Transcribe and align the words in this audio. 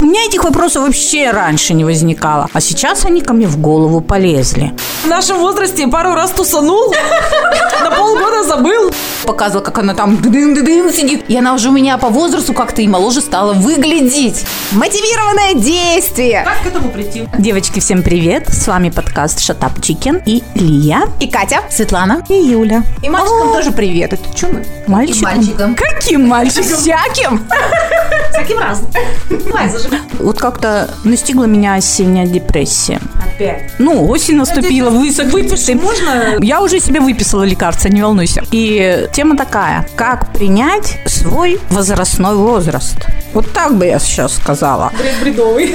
У 0.00 0.04
меня 0.04 0.24
этих 0.24 0.42
вопросов 0.42 0.82
вообще 0.82 1.30
раньше 1.30 1.74
не 1.74 1.84
возникало, 1.84 2.48
а 2.52 2.60
сейчас 2.60 3.04
они 3.04 3.20
ко 3.20 3.34
мне 3.34 3.46
в 3.46 3.56
голову 3.56 4.00
полезли. 4.00 4.74
В 5.04 5.06
нашем 5.06 5.38
возрасте 5.38 5.86
пару 5.86 6.14
раз 6.14 6.32
тусанул, 6.32 6.92
на 7.84 7.90
полгода 7.92 8.42
забыл. 8.42 8.90
Показывала, 9.24 9.64
как 9.64 9.78
она 9.78 9.94
там 9.94 10.16
дын-дын 10.16 10.92
сидит. 10.92 11.24
И 11.28 11.36
она 11.36 11.54
уже 11.54 11.68
у 11.68 11.72
меня 11.72 11.98
по 11.98 12.08
возрасту 12.08 12.52
как-то 12.52 12.82
и 12.82 12.88
моложе 12.88 13.20
стала 13.20 13.52
выглядеть. 13.52 14.44
Мотивированное 14.72 15.54
действие. 15.54 16.42
Как 16.44 16.62
к 16.64 16.66
этому 16.66 16.90
прийти? 16.90 17.28
Девочки, 17.38 17.78
всем 17.78 18.02
привет! 18.02 18.48
С 18.48 18.66
вами 18.66 18.90
подкаст 18.90 19.40
Шатап 19.40 19.80
Чикен 19.82 20.20
и 20.26 20.42
Илья, 20.54 21.08
И 21.20 21.28
Катя. 21.28 21.60
Светлана. 21.70 22.24
И 22.28 22.34
Юля. 22.34 22.82
И 23.02 23.08
мальчикам 23.08 23.52
тоже 23.52 23.70
привет. 23.70 24.14
Это 24.14 24.36
что 24.36 24.48
мы? 24.48 24.64
Мальчикам. 24.88 25.76
Каким 25.76 26.26
мальчикам? 26.26 26.64
Всяким. 26.64 27.46
Таким 28.36 28.58
разным. 28.58 28.90
Давай, 29.30 29.68
зажигай. 29.70 30.00
Вот 30.18 30.38
как-то 30.38 30.90
настигла 31.04 31.44
меня 31.44 31.74
осенняя 31.74 32.26
депрессия. 32.26 33.00
Опять. 33.24 33.72
Ну, 33.78 34.08
осень 34.08 34.36
наступила, 34.36 34.90
высох 34.90 35.32
Выпиши, 35.32 35.74
можно? 35.74 36.36
Я 36.40 36.62
уже 36.62 36.80
себе 36.80 37.00
выписала 37.00 37.42
лекарство, 37.44 37.88
не 37.88 38.02
волнуйся. 38.02 38.42
И 38.50 39.08
тема 39.12 39.36
такая. 39.36 39.88
Как 39.96 40.32
принять 40.32 40.98
свой 41.06 41.58
возрастной 41.70 42.36
возраст? 42.36 42.96
Вот 43.32 43.52
так 43.52 43.76
бы 43.76 43.86
я 43.86 43.98
сейчас 43.98 44.34
сказала. 44.36 44.92
Бред 44.98 45.14
бредовый. 45.20 45.74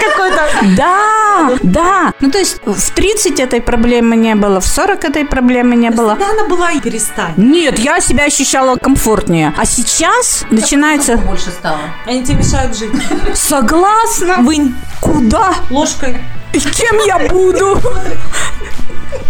Какой-то. 0.00 0.42
Да, 0.76 1.50
да. 1.62 2.12
Ну, 2.20 2.30
то 2.30 2.38
есть 2.38 2.60
в 2.64 2.90
30 2.90 3.40
этой 3.40 3.60
проблемы 3.60 4.16
не 4.16 4.34
было, 4.34 4.60
в 4.60 4.66
40 4.66 5.04
этой 5.04 5.24
проблемы 5.24 5.76
не 5.76 5.90
было. 5.90 6.10
Когда 6.10 6.30
она 6.30 6.48
была, 6.48 6.72
и 6.72 6.80
перестань. 6.80 7.34
Нет, 7.36 7.78
я 7.78 8.00
себя 8.00 8.24
ощущала 8.24 8.76
комфортнее. 8.76 9.52
А 9.56 9.64
сейчас 9.64 10.44
начинается... 10.50 11.16
Больше 11.16 11.50
стало. 11.50 11.78
Они 12.06 12.22
тебе 12.24 12.38
мешают 12.38 12.76
жить. 12.76 12.90
Согласна. 13.34 14.36
Вынь 14.38 14.74
Куда? 15.00 15.54
ложкой. 15.70 16.18
И 16.52 16.60
кем 16.60 16.98
я 17.04 17.18
буду? 17.28 17.78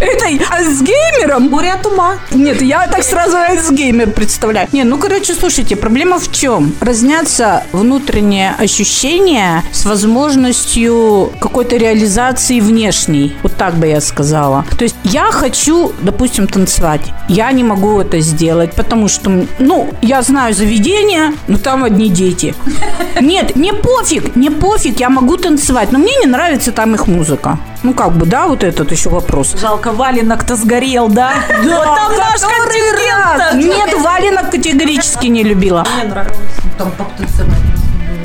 Этой 0.00 0.40
альцгеймером? 0.50 1.48
Горе 1.48 1.72
от 1.72 1.86
ума. 1.86 2.16
Нет, 2.32 2.62
я 2.62 2.86
так 2.88 3.02
сразу 3.02 3.36
альцгеймер 3.36 4.10
представляю. 4.10 4.68
Не, 4.72 4.84
ну, 4.84 4.98
короче, 4.98 5.34
слушайте, 5.34 5.76
проблема 5.76 6.18
в 6.18 6.32
чем? 6.32 6.74
Разнятся 6.80 7.64
внутренние 7.72 8.54
ощущения 8.58 9.62
с 9.72 9.84
возможностью 9.84 11.32
какой-то 11.40 11.76
реализации 11.76 12.60
внешней. 12.60 13.36
Вот 13.42 13.54
так 13.56 13.74
бы 13.74 13.86
я 13.86 14.00
сказала. 14.00 14.64
То 14.76 14.84
есть 14.84 14.96
я 15.04 15.30
хочу, 15.30 15.92
допустим, 16.02 16.48
танцевать. 16.48 17.02
Я 17.28 17.52
не 17.52 17.62
могу 17.62 18.00
это 18.00 18.20
сделать, 18.20 18.74
потому 18.74 19.08
что, 19.08 19.46
ну, 19.58 19.90
я 20.02 20.22
знаю 20.22 20.54
заведение, 20.54 21.32
но 21.46 21.58
там 21.58 21.84
одни 21.84 22.08
дети. 22.08 22.54
Нет, 23.20 23.56
не 23.56 23.72
пофиг, 23.72 24.34
не 24.36 24.50
пофиг, 24.50 25.00
я 25.00 25.08
могу 25.08 25.36
танцевать, 25.36 25.92
но 25.92 25.98
мне 25.98 26.16
не 26.16 26.26
нравится 26.26 26.72
там 26.72 26.94
их 26.94 27.06
музыка. 27.06 27.58
Ну, 27.84 27.92
как 27.92 28.12
бы, 28.12 28.24
да, 28.24 28.46
вот 28.46 28.64
этот 28.64 28.90
еще 28.90 29.10
вопрос. 29.10 29.54
Жалко, 29.60 29.92
валенок-то 29.92 30.56
сгорел, 30.56 31.08
да? 31.08 31.34
Вот 31.62 31.84
там 31.84 32.16
наш 32.16 32.40
контингент 32.40 33.54
Нет, 33.62 33.94
валенок 34.02 34.50
категорически 34.50 35.26
не 35.26 35.42
любила. 35.42 35.86
Мне 35.94 36.04
нравилось. 36.04 36.38
Там 36.78 36.90
потанцевать. 36.92 37.58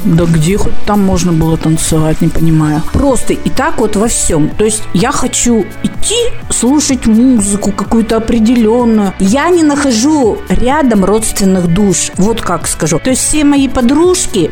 Да 0.06 0.24
где 0.24 0.58
хоть 0.58 0.74
там 0.86 1.04
можно 1.04 1.34
было 1.34 1.58
танцевать, 1.58 2.22
не 2.22 2.30
понимаю. 2.30 2.82
Просто 2.94 3.34
и 3.34 3.50
так 3.50 3.80
вот 3.80 3.98
во 3.98 4.08
всем. 4.08 4.50
То 4.50 4.64
есть 4.64 4.82
я 4.94 5.12
хочу 5.12 5.66
идти 5.84 6.16
слушать 6.50 7.06
музыку 7.06 7.74
какую-то 7.74 8.16
определенную. 8.16 9.14
Я 9.20 9.50
не 9.50 9.64
нахожу 9.64 10.38
рядом 10.48 11.04
родственных 11.04 11.68
душ. 11.68 12.12
Вот 12.16 12.42
как 12.42 12.66
скажу. 12.66 12.98
То 13.00 13.10
есть 13.10 13.28
все 13.28 13.44
мои 13.44 13.68
подружки 13.68 14.52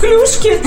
Клюшки 0.00 0.60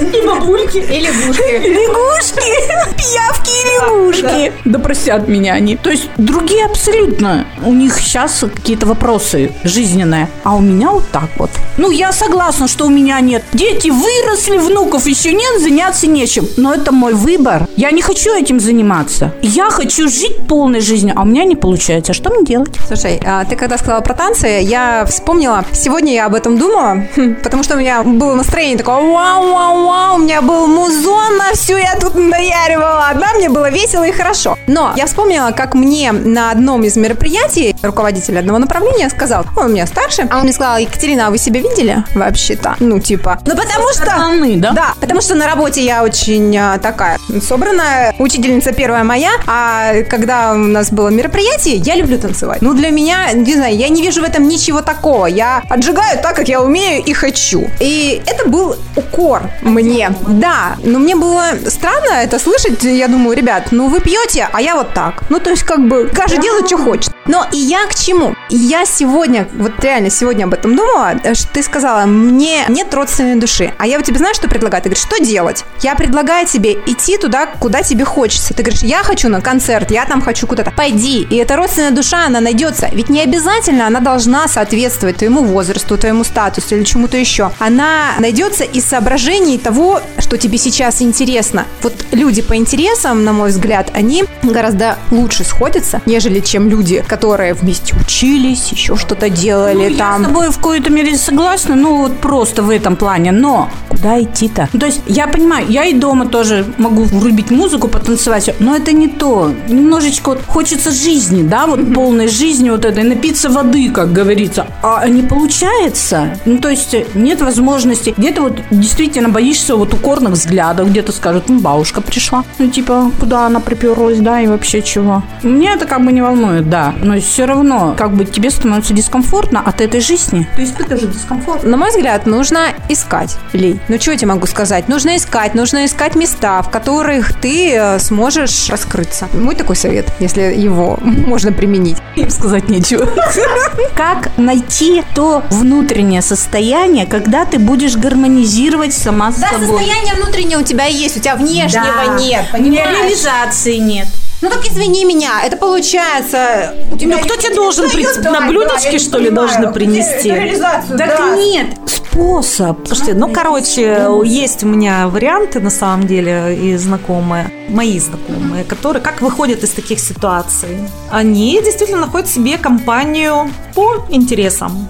и 0.00 0.26
бабульки. 0.26 0.78
И 0.78 1.00
лягушки. 1.00 1.68
Лягушки, 1.68 2.52
пиявки 2.96 3.50
и 3.50 3.66
лягушки. 3.74 4.52
Да 4.64 4.78
простят 4.78 5.28
меня 5.28 5.54
они. 5.54 5.76
То 5.76 5.90
есть 5.90 6.08
другие 6.16 6.64
абсолютно. 6.64 7.46
У 7.64 7.72
них 7.72 7.98
сейчас 7.98 8.44
какие-то 8.54 8.86
вопросы 8.86 9.52
жизненные. 9.64 10.28
А 10.44 10.54
у 10.54 10.60
меня 10.60 10.90
вот 10.90 11.04
так 11.10 11.28
вот. 11.36 11.50
Ну, 11.78 11.90
я 11.90 12.12
согласна, 12.12 12.68
что 12.68 12.86
у 12.86 12.90
меня 12.90 13.20
нет. 13.20 13.44
Дети 13.52 13.90
выросли, 13.90 14.58
внуков 14.58 15.06
еще 15.06 15.32
нет, 15.32 15.60
заняться 15.60 16.06
нечем. 16.06 16.46
Но 16.56 16.74
это 16.74 16.92
мой 16.92 17.14
выбор. 17.14 17.68
Я 17.76 17.90
не 17.90 18.02
хочу 18.02 18.34
этим 18.34 18.60
заниматься. 18.60 19.32
Я 19.42 19.70
хочу 19.70 20.08
жить 20.08 20.36
полной 20.48 20.80
жизнью, 20.80 21.14
а 21.16 21.22
у 21.22 21.26
меня 21.26 21.44
не 21.44 21.56
получается. 21.56 22.12
Что 22.12 22.30
мне 22.30 22.44
делать? 22.44 22.74
Слушай, 22.86 23.20
а 23.24 23.44
ты 23.44 23.56
когда 23.56 23.78
сказала 23.78 24.00
про 24.00 24.14
танцы, 24.14 24.46
я 24.62 25.04
вспомнила, 25.06 25.64
сегодня 25.72 26.14
я 26.14 26.26
об 26.26 26.34
этом 26.34 26.58
думала, 26.58 27.04
потому 27.42 27.62
что 27.62 27.74
у 27.74 27.78
меня 27.78 28.02
было 28.02 28.34
настроение 28.34 28.78
такое, 28.78 28.96
вау-вау-вау, 28.96 29.85
у 29.86 30.18
меня 30.18 30.42
был 30.42 30.66
музон 30.66 31.36
на 31.36 31.52
всю, 31.54 31.76
я 31.76 31.96
тут 31.96 32.14
наяривала, 32.14 33.12
да, 33.14 33.34
мне 33.34 33.48
было 33.48 33.70
весело 33.70 34.04
и 34.04 34.12
хорошо. 34.12 34.56
Но 34.66 34.92
я 34.96 35.06
вспомнила, 35.06 35.50
как 35.50 35.74
мне 35.74 36.12
на 36.12 36.50
одном 36.50 36.84
из 36.84 36.96
мероприятий 36.96 37.76
руководитель 37.82 38.38
одного 38.38 38.58
направления 38.58 39.08
сказал, 39.10 39.44
он 39.56 39.66
у 39.66 39.68
меня 39.68 39.86
старше, 39.86 40.26
а 40.30 40.38
он 40.38 40.44
мне 40.44 40.52
сказал, 40.52 40.78
Екатерина, 40.78 41.28
а 41.28 41.30
вы 41.30 41.38
себя 41.38 41.60
видели 41.60 42.04
вообще-то? 42.14 42.76
Ну, 42.80 42.98
типа, 42.98 43.38
ну 43.44 43.56
потому 43.56 43.92
что... 43.92 44.06
Стороны, 44.06 44.56
да? 44.56 44.72
Да, 44.72 44.94
потому 45.00 45.20
что 45.20 45.34
на 45.34 45.46
работе 45.46 45.84
я 45.84 46.02
очень 46.02 46.56
а, 46.56 46.78
такая 46.78 47.18
собранная, 47.42 48.14
учительница 48.18 48.72
первая 48.72 49.04
моя, 49.04 49.30
а 49.46 50.02
когда 50.08 50.52
у 50.52 50.56
нас 50.56 50.90
было 50.90 51.08
мероприятие, 51.08 51.76
я 51.76 51.94
люблю 51.96 52.18
танцевать. 52.18 52.62
Ну, 52.62 52.74
для 52.74 52.90
меня, 52.90 53.32
не 53.32 53.54
знаю, 53.54 53.76
я 53.76 53.88
не 53.88 54.02
вижу 54.02 54.20
в 54.20 54.24
этом 54.24 54.48
ничего 54.48 54.82
такого. 54.82 55.26
Я 55.26 55.62
отжигаю 55.68 56.18
так, 56.20 56.36
как 56.36 56.48
я 56.48 56.62
умею 56.62 57.02
и 57.04 57.12
хочу. 57.12 57.68
И 57.80 58.22
это 58.26 58.48
был 58.48 58.76
укор 58.96 59.42
мне. 59.76 60.10
Да, 60.26 60.76
но 60.82 60.98
мне 60.98 61.14
было 61.14 61.44
странно 61.68 62.22
это 62.22 62.38
слышать. 62.38 62.82
Я 62.82 63.08
думаю, 63.08 63.36
ребят, 63.36 63.68
ну 63.70 63.88
вы 63.88 64.00
пьете, 64.00 64.48
а 64.52 64.60
я 64.60 64.74
вот 64.74 64.94
так. 64.94 65.22
Ну, 65.28 65.38
то 65.38 65.50
есть, 65.50 65.62
как 65.62 65.86
бы, 65.86 66.10
каждый 66.12 66.40
делает, 66.40 66.66
что 66.66 66.78
хочет. 66.78 67.12
Но 67.26 67.44
и 67.52 67.56
я 67.56 67.86
к 67.86 67.94
чему? 67.94 68.34
Я 68.48 68.86
сегодня, 68.86 69.48
вот 69.54 69.72
реально 69.82 70.10
сегодня 70.10 70.44
об 70.44 70.54
этом 70.54 70.76
думала, 70.76 71.14
что 71.34 71.48
ты 71.48 71.62
сказала, 71.62 72.06
мне 72.06 72.64
нет 72.68 72.92
родственной 72.94 73.34
души. 73.34 73.72
А 73.78 73.86
я 73.86 73.98
вот 73.98 74.06
тебе 74.06 74.18
знаешь, 74.18 74.36
что 74.36 74.48
предлагаю? 74.48 74.82
Ты 74.82 74.88
говоришь, 74.88 75.04
что 75.04 75.18
делать? 75.18 75.64
Я 75.82 75.96
предлагаю 75.96 76.46
тебе 76.46 76.74
идти 76.86 77.18
туда, 77.18 77.46
куда 77.46 77.82
тебе 77.82 78.04
хочется. 78.04 78.54
Ты 78.54 78.62
говоришь, 78.62 78.82
я 78.82 79.02
хочу 79.02 79.28
на 79.28 79.40
концерт, 79.40 79.90
я 79.90 80.04
там 80.04 80.22
хочу 80.22 80.46
куда-то. 80.46 80.70
Пойди, 80.70 81.26
и 81.28 81.36
эта 81.36 81.56
родственная 81.56 81.90
душа, 81.90 82.26
она 82.26 82.40
найдется. 82.40 82.88
Ведь 82.92 83.08
не 83.08 83.20
обязательно 83.20 83.86
она 83.86 84.00
должна 84.00 84.46
соответствовать 84.46 85.16
твоему 85.16 85.42
возрасту, 85.42 85.98
твоему 85.98 86.22
статусу 86.22 86.76
или 86.76 86.84
чему-то 86.84 87.16
еще. 87.16 87.50
Она 87.58 88.14
найдется 88.20 88.62
из 88.62 88.84
соображений 88.84 89.58
того, 89.66 90.00
что 90.18 90.38
тебе 90.38 90.58
сейчас 90.58 91.02
интересно. 91.02 91.66
Вот 91.82 91.92
люди 92.12 92.40
по 92.40 92.54
интересам, 92.54 93.24
на 93.24 93.32
мой 93.32 93.48
взгляд, 93.48 93.90
они 93.94 94.24
гораздо 94.44 94.96
лучше 95.10 95.42
сходятся, 95.42 96.00
нежели 96.06 96.38
чем 96.38 96.68
люди, 96.68 97.04
которые 97.08 97.54
вместе 97.54 97.96
учились, 98.00 98.68
еще 98.70 98.94
что-то 98.94 99.28
делали 99.28 99.88
Ну, 99.88 99.96
там. 99.96 100.22
Я 100.22 100.28
с 100.28 100.30
тобой 100.30 100.50
в 100.50 100.56
какой-то 100.58 100.92
мере 100.92 101.16
согласна, 101.18 101.74
ну 101.74 101.96
вот 101.96 102.20
просто 102.20 102.62
в 102.62 102.70
этом 102.70 102.94
плане. 102.94 103.32
Но 103.32 103.68
куда 103.88 104.22
идти-то? 104.22 104.68
Ну, 104.72 104.78
то 104.78 104.86
есть 104.86 105.00
я 105.08 105.26
понимаю, 105.26 105.66
я 105.68 105.84
и 105.84 105.94
дома 105.94 106.26
тоже 106.26 106.64
могу 106.78 107.02
врубить 107.02 107.50
музыку, 107.50 107.88
потанцевать, 107.88 108.54
но 108.60 108.76
это 108.76 108.92
не 108.92 109.08
то. 109.08 109.52
Немножечко 109.68 110.28
вот 110.30 110.42
хочется 110.46 110.92
жизни, 110.92 111.42
да, 111.42 111.66
вот 111.66 111.92
полной 111.92 112.28
жизни 112.28 112.70
вот 112.70 112.84
этой, 112.84 113.02
напиться 113.02 113.50
воды, 113.50 113.90
как 113.90 114.12
говорится. 114.12 114.68
А 114.82 115.08
не 115.08 115.22
получается. 115.22 116.38
Ну, 116.44 116.58
то 116.58 116.68
есть 116.68 116.94
нет 117.14 117.40
возможности. 117.40 118.14
Где-то 118.16 118.42
вот 118.42 118.60
действительно 118.70 119.28
боишься 119.28 119.55
вот 119.76 119.94
укорных 119.94 120.32
взглядов, 120.32 120.90
где-то 120.90 121.12
скажут, 121.12 121.48
ну, 121.48 121.60
бабушка 121.60 122.00
пришла. 122.00 122.44
Ну, 122.58 122.68
типа, 122.68 123.10
куда 123.18 123.46
она 123.46 123.60
приперлась, 123.60 124.18
да, 124.18 124.40
и 124.40 124.46
вообще 124.46 124.82
чего. 124.82 125.22
Меня 125.42 125.74
это 125.74 125.86
как 125.86 126.04
бы 126.04 126.12
не 126.12 126.22
волнует, 126.22 126.68
да. 126.68 126.94
Но 127.02 127.18
все 127.20 127.46
равно, 127.46 127.94
как 127.96 128.12
бы 128.12 128.24
тебе 128.24 128.50
становится 128.50 128.94
дискомфортно 128.94 129.60
от 129.60 129.80
этой 129.80 130.00
жизни. 130.00 130.48
То 130.54 130.60
есть 130.60 130.76
ты 130.76 130.84
тоже 130.84 131.06
дискомфорт. 131.06 131.64
На 131.64 131.76
мой 131.76 131.90
взгляд, 131.90 132.26
нужно 132.26 132.68
искать, 132.88 133.36
Лей. 133.52 133.80
Ну, 133.88 134.00
что 134.00 134.12
я 134.12 134.18
тебе 134.18 134.28
могу 134.28 134.46
сказать? 134.46 134.88
Нужно 134.88 135.16
искать, 135.16 135.54
нужно 135.54 135.84
искать 135.84 136.16
места, 136.16 136.62
в 136.62 136.70
которых 136.70 137.34
ты 137.34 137.74
э, 137.74 137.98
сможешь 137.98 138.68
раскрыться. 138.70 139.28
Мой 139.32 139.54
такой 139.54 139.76
совет, 139.76 140.12
если 140.20 140.42
его 140.42 140.98
можно 141.02 141.52
применить. 141.52 141.98
Им 142.16 142.30
сказать 142.30 142.68
нечего. 142.68 143.06
Как 143.94 144.36
найти 144.36 145.02
то 145.14 145.42
внутреннее 145.50 146.22
состояние, 146.22 147.06
когда 147.06 147.44
ты 147.44 147.58
будешь 147.58 147.96
гармонизировать 147.96 148.94
сама 148.94 149.32
с 149.32 149.36
Да, 149.50 149.58
собой? 149.60 149.66
состояние 149.78 150.14
внутреннее 150.14 150.58
у 150.58 150.62
тебя 150.62 150.84
есть, 150.86 151.16
у 151.16 151.20
тебя 151.20 151.36
внешнего 151.36 151.84
Да. 152.06 152.14
нет, 152.18 152.44
понимаешь? 152.52 152.98
реализации 152.98 153.76
нет. 153.76 154.06
Ну 154.42 154.50
так 154.50 154.64
извини 154.66 155.04
меня, 155.06 155.42
это 155.44 155.56
получается... 155.56 156.74
У 156.92 156.98
тебя 156.98 157.16
Ну, 157.16 157.22
кто 157.24 157.36
тебе 157.36 157.54
должен 157.54 157.84
Ну, 157.86 157.90
при- 157.90 158.04
да, 158.22 158.30
на 158.32 158.40
да, 158.40 158.46
блюдечке, 158.48 158.92
не 158.92 158.98
что 158.98 159.18
ли, 159.18 159.30
понимаю. 159.30 159.48
должны 159.48 159.72
принести? 159.72 160.30
реализацию, 160.30 160.98
Так 160.98 161.16
да. 161.18 161.36
нет, 161.36 161.66
способ. 161.86 162.86
Слушайте, 162.86 163.14
ну, 163.14 163.32
короче, 163.32 164.06
есть 164.24 164.62
у 164.62 164.66
меня 164.66 165.08
варианты, 165.08 165.60
на 165.60 165.70
самом 165.70 166.06
деле, 166.06 166.54
и 166.54 166.76
знакомые, 166.76 167.50
мои 167.68 167.98
знакомые, 167.98 168.64
которые 168.64 169.02
как 169.02 169.22
выходят 169.22 169.62
из 169.64 169.70
таких 169.70 170.00
ситуаций. 170.00 170.78
Они 171.10 171.60
действительно 171.62 172.00
находят 172.00 172.28
себе 172.28 172.58
компанию 172.58 173.50
по 173.74 174.06
интересам. 174.10 174.88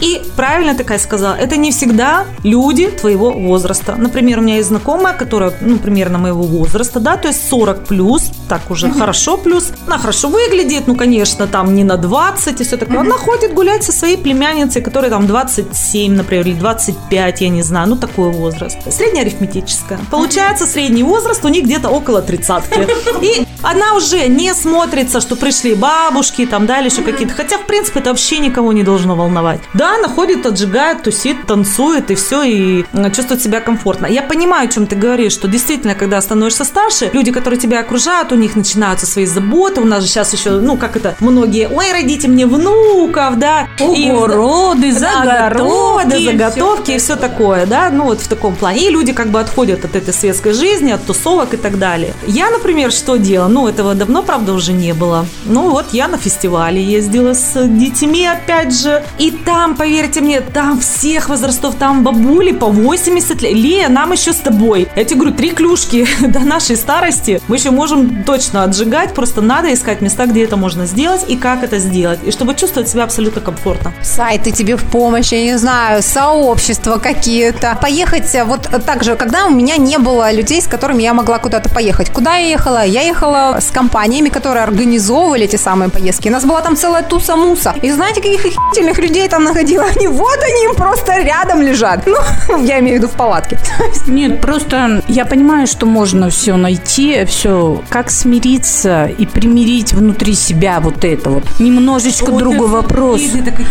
И 0.00 0.20
правильно 0.36 0.74
такая 0.74 0.98
сказала, 0.98 1.34
это 1.34 1.56
не 1.56 1.70
всегда 1.70 2.24
люди 2.44 2.88
твоего 2.88 3.30
возраста. 3.30 3.94
Например, 3.96 4.38
у 4.38 4.42
меня 4.42 4.56
есть 4.56 4.68
знакомая, 4.68 5.14
которая, 5.14 5.52
ну, 5.60 5.78
примерно 5.78 6.18
моего 6.18 6.42
возраста, 6.42 7.00
да, 7.00 7.16
то 7.16 7.28
есть 7.28 7.48
40 7.48 7.86
плюс, 7.86 8.30
так 8.48 8.70
уже 8.70 8.90
хорошо 8.90 9.38
плюс. 9.38 9.72
Она 9.86 9.98
хорошо 9.98 10.28
выглядит, 10.28 10.86
ну, 10.86 10.96
конечно, 10.96 11.46
там 11.46 11.74
не 11.74 11.84
на 11.84 11.96
20 11.96 12.60
и 12.60 12.64
все 12.64 12.76
такое. 12.76 13.00
Она 13.00 13.14
ходит 13.14 13.54
гулять 13.54 13.84
со 13.84 13.92
своей 13.92 14.18
племянницей, 14.18 14.82
которой 14.82 15.10
там 15.10 15.26
27, 15.26 16.12
например, 16.12 16.46
или 16.46 16.54
25, 16.54 17.40
я 17.40 17.48
не 17.48 17.62
знаю, 17.62 17.88
ну, 17.88 17.96
такой 17.96 18.30
возраст. 18.30 18.76
Среднеарифметическая. 18.90 19.98
Получается, 20.10 20.66
средний 20.66 21.02
возраст 21.02 21.44
у 21.44 21.48
них 21.48 21.64
где-то 21.64 21.88
около 21.88 22.15
тридцатки. 22.22 22.86
И 23.22 23.46
она 23.62 23.94
уже 23.94 24.28
не 24.28 24.54
смотрится, 24.54 25.20
что 25.20 25.36
пришли 25.36 25.74
бабушки 25.74 26.46
там, 26.46 26.66
да, 26.66 26.80
или 26.80 26.88
еще 26.88 27.02
какие-то. 27.02 27.34
Хотя, 27.34 27.58
в 27.58 27.66
принципе, 27.66 28.00
это 28.00 28.10
вообще 28.10 28.38
никого 28.38 28.72
не 28.72 28.82
должно 28.82 29.14
волновать. 29.16 29.60
Да, 29.74 29.94
она 29.96 30.08
ходит, 30.08 30.46
отжигает, 30.46 31.02
тусит, 31.02 31.46
танцует 31.46 32.10
и 32.10 32.14
все, 32.14 32.42
и 32.42 32.84
чувствует 33.14 33.42
себя 33.42 33.60
комфортно. 33.60 34.06
Я 34.06 34.22
понимаю, 34.22 34.68
о 34.68 34.72
чем 34.72 34.86
ты 34.86 34.96
говоришь, 34.96 35.32
что 35.32 35.48
действительно, 35.48 35.94
когда 35.94 36.20
становишься 36.20 36.64
старше, 36.64 37.10
люди, 37.12 37.32
которые 37.32 37.58
тебя 37.58 37.80
окружают, 37.80 38.32
у 38.32 38.36
них 38.36 38.56
начинаются 38.56 39.06
свои 39.06 39.26
заботы. 39.26 39.80
У 39.80 39.84
нас 39.84 40.02
же 40.02 40.08
сейчас 40.08 40.32
еще, 40.32 40.50
ну, 40.50 40.76
как 40.76 40.96
это, 40.96 41.16
многие, 41.20 41.68
ой, 41.68 41.92
родите 41.92 42.28
мне 42.28 42.46
внуков, 42.46 43.38
да. 43.38 43.68
И- 43.80 44.10
Огороды, 44.10 44.92
Да, 44.98 45.22
огороды, 45.22 46.10
заготовки. 46.18 46.24
заготовки 46.24 46.90
и 46.92 46.98
все 46.98 47.16
такое, 47.16 47.66
да, 47.66 47.90
ну 47.90 48.04
вот 48.04 48.20
в 48.20 48.28
таком 48.28 48.54
плане. 48.56 48.86
И 48.86 48.90
люди 48.90 49.12
как 49.12 49.28
бы 49.28 49.40
отходят 49.40 49.84
от 49.84 49.96
этой 49.96 50.12
светской 50.14 50.52
жизни, 50.52 50.92
от 50.92 51.04
тусовок 51.04 51.54
и 51.54 51.56
так 51.56 51.78
далее. 51.78 52.14
Я, 52.26 52.50
например, 52.50 52.92
что 52.92 53.16
делала? 53.16 53.45
Ну, 53.48 53.68
этого 53.68 53.94
давно, 53.94 54.22
правда, 54.22 54.52
уже 54.52 54.72
не 54.72 54.92
было. 54.92 55.26
Ну, 55.44 55.70
вот 55.70 55.86
я 55.92 56.08
на 56.08 56.18
фестивале 56.18 56.82
ездила 56.82 57.34
с 57.34 57.66
детьми, 57.68 58.26
опять 58.26 58.74
же. 58.74 59.02
И 59.18 59.30
там, 59.30 59.76
поверьте 59.76 60.20
мне, 60.20 60.40
там 60.40 60.80
всех 60.80 61.28
возрастов, 61.28 61.74
там 61.76 62.02
бабули 62.04 62.52
по 62.52 62.66
80 62.66 63.42
лет. 63.42 63.52
Лия, 63.52 63.88
нам 63.88 64.12
еще 64.12 64.32
с 64.32 64.36
тобой. 64.36 64.88
Я 64.96 65.04
тебе 65.04 65.20
говорю, 65.20 65.36
три 65.36 65.50
клюшки 65.50 66.06
до 66.26 66.40
нашей 66.40 66.76
старости. 66.76 67.40
Мы 67.48 67.56
еще 67.56 67.70
можем 67.70 68.24
точно 68.24 68.64
отжигать, 68.64 69.14
просто 69.14 69.40
надо 69.40 69.72
искать 69.72 70.00
места, 70.00 70.26
где 70.26 70.44
это 70.44 70.56
можно 70.56 70.86
сделать 70.86 71.24
и 71.28 71.36
как 71.36 71.62
это 71.62 71.78
сделать. 71.78 72.20
И 72.24 72.30
чтобы 72.30 72.54
чувствовать 72.54 72.88
себя 72.88 73.04
абсолютно 73.04 73.40
комфортно. 73.40 73.92
Сайты 74.02 74.52
тебе 74.52 74.76
в 74.76 74.84
помощь, 74.84 75.32
я 75.32 75.42
не 75.42 75.58
знаю, 75.58 76.02
сообщества 76.02 76.98
какие-то. 76.98 77.78
Поехать 77.80 78.34
э, 78.34 78.44
вот 78.44 78.68
так 78.84 79.04
же, 79.04 79.16
когда 79.16 79.46
у 79.46 79.50
меня 79.50 79.76
не 79.76 79.98
было 79.98 80.32
людей, 80.32 80.60
с 80.60 80.66
которыми 80.66 81.02
я 81.02 81.14
могла 81.14 81.38
куда-то 81.38 81.68
поехать. 81.68 82.10
Куда 82.10 82.36
я 82.36 82.48
ехала? 82.48 82.84
Я 82.84 83.02
ехала 83.02 83.35
с 83.60 83.70
компаниями, 83.70 84.28
которые 84.28 84.64
организовывали 84.64 85.44
эти 85.44 85.56
самые 85.56 85.90
поездки. 85.90 86.28
У 86.28 86.32
нас 86.32 86.44
была 86.44 86.60
там 86.60 86.76
целая 86.76 87.02
туса-муса. 87.02 87.74
И 87.82 87.90
знаете, 87.90 88.20
каких 88.20 88.44
охерительных 88.44 88.98
людей 88.98 89.28
там 89.28 89.44
находила? 89.44 89.84
Они 89.84 90.08
вот 90.08 90.38
они 90.42 90.74
просто 90.74 91.20
рядом 91.22 91.62
лежат. 91.62 92.06
Ну, 92.06 92.16
я 92.62 92.80
имею 92.80 92.96
в 92.96 93.02
виду 93.02 93.08
в 93.08 93.16
палатке. 93.16 93.58
Нет, 94.06 94.40
просто 94.40 95.02
я 95.08 95.24
понимаю, 95.24 95.66
что 95.66 95.86
можно 95.86 96.30
все 96.30 96.56
найти, 96.56 97.24
все, 97.24 97.82
как 97.88 98.10
смириться 98.10 99.06
и 99.06 99.26
примирить 99.26 99.92
внутри 99.92 100.34
себя 100.34 100.80
вот 100.80 101.04
это 101.04 101.30
вот. 101.30 101.44
Немножечко 101.58 102.32
другой 102.32 102.68
вопрос. 102.68 103.20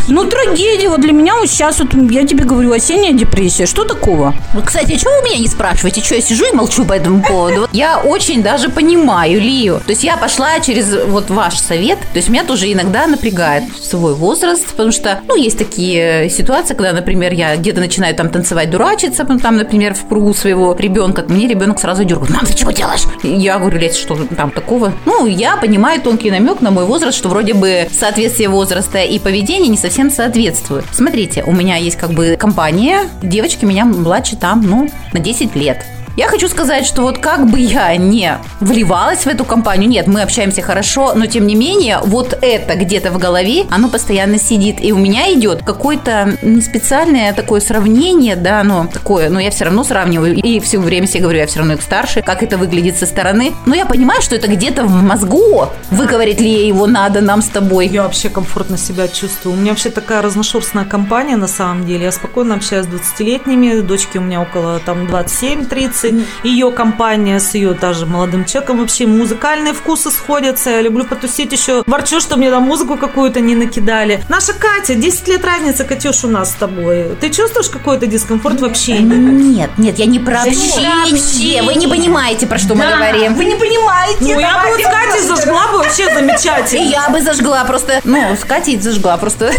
Ну, 0.08 0.24
трагедия. 0.26 0.90
Вот 0.90 1.02
для 1.02 1.14
меня 1.14 1.36
вот 1.36 1.50
сейчас, 1.50 1.80
вот, 1.80 1.94
я 2.12 2.26
тебе 2.26 2.44
говорю, 2.44 2.72
осенняя 2.72 3.14
депрессия. 3.14 3.66
Что 3.66 3.84
такого? 3.84 4.34
Вот, 4.54 4.66
Кстати, 4.66 4.94
а 4.94 4.98
чего 4.98 5.12
вы 5.22 5.30
меня 5.30 5.40
не 5.40 5.48
спрашиваете? 5.48 6.02
Что 6.02 6.16
я 6.16 6.22
сижу 6.22 6.46
и 6.46 6.56
молчу 6.56 6.86
по 6.86 6.94
этому 6.94 7.22
поводу? 7.22 7.62
Вот 7.62 7.70
Я 7.74 8.00
очень 8.00 8.44
даже 8.44 8.70
понимаю 8.70 9.40
Лию. 9.56 9.82
То 9.86 9.92
есть 9.92 10.04
я 10.04 10.18
пошла 10.18 10.60
через 10.60 10.94
вот 11.08 11.30
ваш 11.30 11.58
совет. 11.58 12.00
То 12.00 12.18
есть 12.18 12.30
меня 12.30 12.44
тоже 12.44 12.72
иногда 12.72 13.08
напрягает 13.08 13.64
свой 13.82 14.14
возраст, 14.14 14.66
потому 14.68 14.92
что, 14.92 15.20
ну, 15.28 15.36
есть 15.36 15.58
такие 15.58 16.30
ситуации, 16.30 16.74
когда, 16.74 16.94
например, 16.94 17.34
я 17.34 17.56
где-то 17.56 17.80
начинаю 17.80 18.16
там 18.16 18.30
танцевать, 18.30 18.70
дурачиться, 18.70 19.26
ну, 19.28 19.40
там, 19.40 19.58
например, 19.58 19.94
в 19.94 20.08
кругу 20.08 20.34
своего 20.34 20.76
ребенка. 20.78 21.26
Мне 21.28 21.48
ребенок 21.48 21.80
сразу 21.80 22.04
дергает. 22.04 22.32
Мам, 22.32 22.46
ты 22.46 22.54
чего 22.54 22.72
делаешь? 22.72 23.04
Я 23.24 23.58
говорю, 23.60 23.80
Лесь, 23.80 23.98
что 23.98 24.16
там 24.16 24.52
такого? 24.52 24.94
Ну, 25.06 25.26
я 25.26 25.58
понимаю 25.58 26.02
тонкий 26.02 26.32
намек 26.32 26.62
на 26.62 26.72
мой 26.72 26.86
возраст, 26.86 27.18
что 27.18 27.30
вроде 27.30 27.54
бы 27.54 27.88
соответствие 27.92 28.50
возраста 28.50 29.02
и 29.02 29.20
поведения 29.20 29.70
не 29.70 29.78
совсем 29.78 30.10
соответствует. 30.10 30.86
Смотрите, 30.92 31.44
у 31.46 31.52
меня 31.52 31.78
есть 31.78 31.98
как 31.98 32.12
бы 32.12 32.36
компания, 32.38 33.08
девочки 33.22 33.66
меня 33.66 33.86
младше 33.86 34.36
там, 34.36 34.62
ну, 34.62 34.90
на 35.14 35.20
10 35.20 35.56
лет. 35.56 35.86
Я 36.18 36.30
хочу 36.30 36.48
сказать, 36.48 36.86
что 36.86 37.02
вот 37.02 37.18
как 37.18 37.46
бы 37.50 37.60
я 37.60 37.94
не 37.98 38.38
вливалась 38.62 39.26
в 39.26 39.28
эту 39.28 39.44
компанию, 39.44 39.90
нет, 39.90 40.08
мы 40.08 40.22
общаемся 40.22 40.62
хорошо, 40.62 41.14
но 41.14 41.26
тем 41.26 41.46
не 41.46 41.56
менее, 41.56 42.00
вот 42.04 42.38
это 42.42 42.76
где-то 42.76 43.12
в 43.12 43.18
голове, 43.18 43.66
оно 43.70 43.90
постоянно 43.90 44.40
сидит. 44.40 44.78
И 44.82 44.94
у 44.94 44.98
меня 44.98 45.34
идет 45.34 45.64
какое-то 45.66 46.38
не 46.42 46.62
специальное 46.62 47.34
такое 47.34 47.60
сравнение, 47.60 48.38
да, 48.38 48.64
но 48.64 48.88
такое, 48.88 49.30
но 49.30 49.42
я 49.42 49.52
все 49.52 49.66
равно 49.66 49.84
сравниваю. 49.84 50.36
И 50.36 50.62
все 50.62 50.80
время 50.80 51.06
себе 51.06 51.24
говорю, 51.24 51.40
я 51.40 51.48
все 51.48 51.60
равно 51.60 51.74
их 51.74 51.82
старше, 51.82 52.22
как 52.22 52.44
это 52.44 52.58
выглядит 52.58 52.96
со 52.96 53.06
стороны. 53.06 53.54
Но 53.66 53.76
я 53.76 53.86
понимаю, 53.86 54.22
что 54.22 54.36
это 54.36 54.48
где-то 54.48 54.86
в 54.86 55.04
мозгу. 55.04 55.68
Выговорить 55.92 56.40
ли 56.40 56.66
его 56.66 56.88
надо 56.88 57.20
нам 57.20 57.42
с 57.42 57.48
тобой. 57.48 57.88
Я 57.88 58.04
вообще 58.04 58.30
комфортно 58.30 58.78
себя 58.78 59.10
чувствую. 59.10 59.58
У 59.58 59.60
меня 59.60 59.72
вообще 59.72 59.90
такая 59.90 60.22
разношерстная 60.22 60.86
компания 60.86 61.36
на 61.36 61.48
самом 61.48 61.86
деле. 61.86 62.06
Я 62.06 62.14
спокойно 62.14 62.56
общаюсь 62.56 62.86
с 62.86 62.90
20-летними. 62.90 63.82
Дочки 63.82 64.18
у 64.18 64.22
меня 64.22 64.42
около 64.42 64.80
там 64.80 65.08
27-30. 65.08 66.05
Ее 66.44 66.72
компания 66.72 67.40
с 67.40 67.54
ее 67.56 67.74
даже 67.74 68.06
молодым 68.06 68.46
человеком. 68.46 68.80
Вообще 68.80 69.06
музыкальные 69.06 69.74
вкусы 69.74 70.12
сходятся. 70.12 70.70
Я 70.70 70.82
люблю 70.82 71.04
потусить 71.06 71.52
еще. 71.52 71.84
Ворчу, 71.88 72.20
что 72.20 72.38
мне 72.38 72.50
там 72.50 72.64
музыку 72.64 72.98
какую-то 72.98 73.40
не 73.40 73.56
накидали. 73.56 74.24
Наша 74.30 74.54
Катя, 74.54 74.96
10 74.96 75.28
лет 75.28 75.46
разница, 75.46 75.84
Катюш, 75.84 76.24
у 76.24 76.28
нас 76.28 76.52
с 76.52 76.54
тобой. 76.56 77.16
Ты 77.20 77.30
чувствуешь 77.30 77.70
какой-то 77.70 78.08
дискомфорт 78.08 78.60
в 78.62 78.66
общении? 78.66 79.16
Нет, 79.16 79.70
нет, 79.78 79.98
я 80.00 80.06
не 80.06 80.20
про 80.20 80.42
общение. 80.42 81.64
Вы 81.64 81.76
не 81.76 81.88
понимаете, 81.88 82.48
про 82.48 82.58
что 82.58 82.76
мы 82.76 82.86
говорим. 82.86 83.34
Вы 83.36 83.46
не 83.46 83.56
понимаете. 83.56 84.18
Ну, 84.20 84.40
я 84.40 84.64
бы 84.64 84.70
вот 84.70 84.80
с 84.80 84.84
Катей 84.84 85.22
зажгла 85.28 85.68
бы 85.72 85.78
вообще 85.80 86.04
И 86.10 86.14
замечательно. 86.14 86.90
я 86.90 87.10
бы 87.10 87.22
зажгла 87.22 87.64
просто, 87.66 88.02
ну, 88.04 88.36
с 88.40 88.44
Катей 88.44 88.80
зажгла 88.80 89.18
просто. 89.18 89.52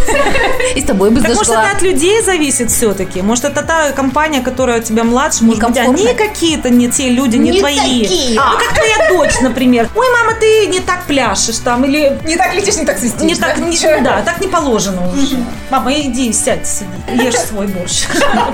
И 0.74 0.80
с 0.80 0.84
тобой 0.84 1.10
бы 1.10 1.20
Так 1.20 1.28
может, 1.28 1.46
зажгла. 1.46 1.68
это 1.68 1.76
от 1.76 1.82
людей 1.82 2.22
зависит 2.22 2.70
все-таки? 2.70 3.22
Может, 3.22 3.44
это 3.46 3.62
та 3.62 3.90
компания, 3.92 4.40
которая 4.40 4.80
у 4.80 4.82
тебя 4.82 5.04
младше, 5.04 5.44
может 5.44 5.62
быть, 5.62 5.76
они 5.78 6.04
какие-то 6.36 6.68
не 6.68 6.88
те 6.90 7.08
люди, 7.08 7.36
не, 7.36 7.50
Не 7.50 7.60
твои. 7.60 7.76
такие. 7.76 8.38
Ну, 8.38 8.58
как 8.58 8.74
твоя 8.74 9.08
дочь, 9.08 9.40
например. 9.40 9.88
Ой, 9.94 10.06
мама, 10.12 10.38
ты 10.38 10.66
не 10.66 10.80
так 10.80 11.04
пляшешь 11.06 11.56
там, 11.58 11.84
или 11.86 12.18
Не 12.24 12.36
так 12.36 12.54
летишь, 12.54 12.76
не 12.76 12.84
так 12.84 12.98
свистишь. 12.98 13.22
не 13.22 13.34
так, 13.34 13.56
не- 13.56 14.00
да, 14.02 14.20
так 14.22 14.38
не 14.40 14.46
положено 14.48 15.00
уже. 15.10 15.38
Мама, 15.70 15.92
иди, 15.94 16.32
сядь, 16.34 16.66
сиди, 16.66 17.24
ешь 17.24 17.38
свой 17.38 17.68
борщ. 17.68 18.04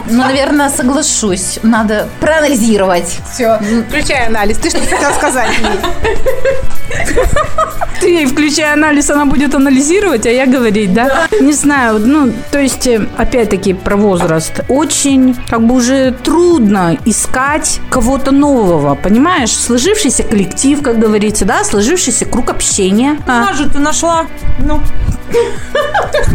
Ну, 0.09 0.19
наверное, 0.23 0.71
соглашусь. 0.71 1.59
Надо 1.65 2.09
проанализировать. 2.21 3.19
Все, 3.33 3.59
включай 3.89 4.27
анализ. 4.29 4.59
Ты 4.59 4.71
что 4.71 4.79
хотел 4.81 5.13
сказать? 5.15 5.51
Ты 8.01 8.09
ей, 8.09 8.27
включая 8.27 8.73
анализ, 8.73 9.11
она 9.11 9.27
будет 9.27 9.55
анализировать, 9.55 10.27
а 10.27 10.31
я 10.31 10.47
говорить, 10.47 10.93
да? 10.93 11.29
Не 11.41 11.53
знаю, 11.53 12.01
ну, 12.01 12.33
то 12.51 12.59
есть, 12.59 12.87
э, 12.87 13.07
опять-таки, 13.17 13.75
про 13.75 13.97
возраст. 13.97 14.61
Очень, 14.69 15.37
как 15.49 15.65
бы, 15.65 15.77
уже 15.77 16.13
трудно 16.25 16.97
искать 17.05 17.81
кого-то 17.91 18.33
нового, 18.33 18.97
понимаешь? 18.97 19.51
Сложившийся 19.51 20.25
коллектив, 20.25 20.83
как 20.83 20.99
говорится, 20.99 21.45
да, 21.45 21.63
сложившийся 21.65 22.25
круг 22.25 22.51
общения. 22.51 23.19
А, 23.27 23.51
А 23.51 23.55
же 23.55 23.71
ты 23.71 23.79
нашла, 23.79 24.27
ну, 24.59 24.81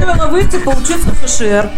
надо 0.05 0.27
выйти, 0.27 0.57
поучиться 0.57 1.09
в 1.09 1.25
ФШР. 1.25 1.69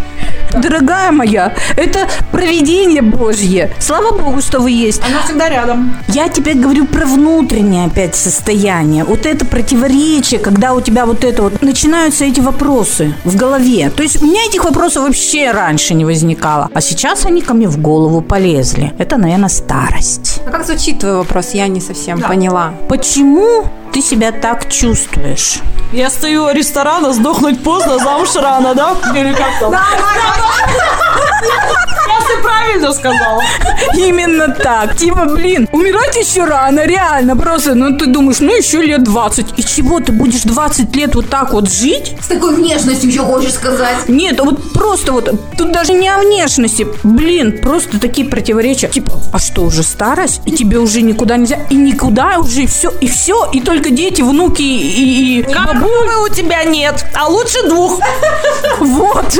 Дорогая 0.53 1.11
моя, 1.11 1.53
это 1.75 2.07
провидение 2.31 3.01
Божье. 3.01 3.71
Слава 3.79 4.11
Богу, 4.17 4.41
что 4.41 4.59
вы 4.59 4.71
есть. 4.71 5.01
Она 5.05 5.21
всегда 5.23 5.49
рядом. 5.49 5.95
Я 6.07 6.27
тебе 6.29 6.53
говорю 6.53 6.85
про 6.85 7.05
внутреннее 7.05 7.85
опять 7.85 8.15
состояние. 8.15 9.03
Вот 9.03 9.25
это 9.25 9.45
противоречие, 9.45 10.39
когда 10.39 10.73
у 10.73 10.81
тебя 10.81 11.05
вот 11.05 11.23
это 11.23 11.43
вот 11.43 11.61
начинаются 11.61 12.25
эти 12.25 12.39
вопросы 12.39 13.13
в 13.23 13.35
голове. 13.35 13.89
То 13.89 14.03
есть 14.03 14.21
у 14.21 14.25
меня 14.25 14.45
этих 14.45 14.65
вопросов 14.65 15.03
вообще 15.03 15.51
раньше 15.51 15.93
не 15.93 16.05
возникало. 16.05 16.69
А 16.73 16.81
сейчас 16.81 17.25
они 17.25 17.41
ко 17.41 17.53
мне 17.53 17.67
в 17.67 17.77
голову 17.77 18.21
полезли. 18.21 18.93
Это, 18.97 19.17
наверное, 19.17 19.49
старость. 19.49 20.41
А 20.45 20.49
как 20.49 20.65
звучит 20.65 20.99
твой 20.99 21.15
вопрос? 21.15 21.51
Я 21.53 21.67
не 21.67 21.81
совсем 21.81 22.21
поняла. 22.21 22.73
Почему 22.87 23.65
ты 23.93 24.01
себя 24.01 24.31
так 24.31 24.71
чувствуешь? 24.71 25.59
Я 25.91 26.09
стою 26.11 26.45
у 26.45 26.51
ресторана, 26.51 27.13
сдохнуть 27.13 27.63
поздно, 27.63 27.97
замуж 27.97 28.35
рано, 28.35 28.75
да? 28.75 28.95
Или 29.15 29.33
как 29.33 29.59
там? 29.59 29.71
Правильно 29.71 30.38
Oh, 30.41 30.68
все 32.89 32.99
сказала. 32.99 33.41
Именно 33.95 34.49
так. 34.49 34.95
Типа, 34.95 35.25
блин, 35.25 35.67
умирать 35.71 36.15
еще 36.15 36.45
рано, 36.45 36.85
реально. 36.85 37.35
Просто, 37.35 37.75
ну 37.75 37.97
ты 37.97 38.07
думаешь, 38.07 38.39
ну 38.39 38.55
еще 38.55 38.81
лет 38.81 39.03
20. 39.03 39.57
И 39.57 39.63
чего, 39.63 39.99
ты 39.99 40.11
будешь 40.11 40.43
20 40.43 40.95
лет 40.95 41.15
вот 41.15 41.29
так 41.29 41.53
вот 41.53 41.69
жить? 41.71 42.15
С 42.21 42.27
такой 42.27 42.55
внешностью 42.55 43.09
еще 43.09 43.21
хочешь 43.21 43.53
сказать. 43.53 44.07
Нет, 44.07 44.39
вот 44.39 44.73
просто 44.73 45.11
вот, 45.11 45.29
тут 45.57 45.71
даже 45.71 45.93
не 45.93 46.09
о 46.09 46.19
внешности. 46.19 46.87
Блин, 47.03 47.59
просто 47.61 47.99
такие 47.99 48.27
противоречия. 48.27 48.87
Типа, 48.87 49.13
а 49.33 49.39
что, 49.39 49.63
уже 49.63 49.83
старость? 49.83 50.41
И 50.45 50.51
тебе 50.51 50.79
уже 50.79 51.01
никуда 51.01 51.37
нельзя? 51.37 51.59
И 51.69 51.75
никуда 51.75 52.39
уже, 52.39 52.63
и 52.63 52.67
все, 52.67 52.91
и 53.01 53.07
все. 53.07 53.49
И 53.53 53.61
только 53.61 53.89
дети, 53.89 54.21
внуки 54.21 54.61
и, 54.61 55.39
и 55.39 55.43
Коровы 55.43 56.25
у 56.25 56.29
тебя 56.29 56.63
нет, 56.63 57.05
а 57.15 57.27
лучше 57.27 57.67
двух. 57.67 57.99
Вот. 58.79 59.37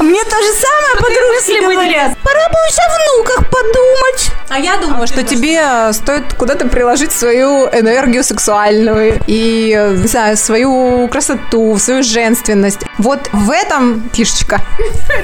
Мне 0.00 0.22
то 0.24 0.36
же 0.36 0.52
самое 0.54 0.94
подружки 0.96 1.60
говорят. 1.60 2.16
Пора 2.22 2.48
уж 2.68 2.78
о 2.78 3.16
внуках 3.16 3.50
подумать. 3.50 4.30
А 4.48 4.58
я 4.58 4.76
думаю, 4.76 5.06
что 5.06 5.22
тебе 5.22 5.58
э, 5.60 5.92
стоит 5.92 6.34
куда-то 6.34 6.68
приложить 6.68 7.12
свою 7.12 7.66
энергию 7.68 8.22
сексуальную 8.22 9.20
и, 9.26 9.74
э, 9.76 9.96
не 9.96 10.06
знаю, 10.06 10.36
свою 10.36 11.08
красоту, 11.08 11.76
свою 11.78 12.02
женственность. 12.02 12.80
Вот 12.98 13.28
в 13.32 13.50
этом 13.50 14.08
фишечка. 14.12 14.60